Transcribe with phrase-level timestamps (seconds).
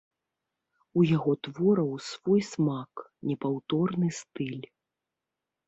[1.01, 4.67] У яго твораў свой смак, непаўторны стыль.